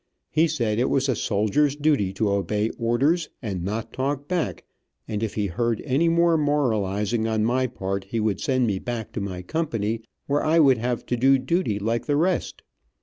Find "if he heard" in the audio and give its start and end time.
5.21-5.79